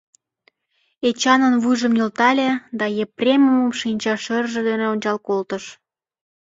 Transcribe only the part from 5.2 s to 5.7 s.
колтыш.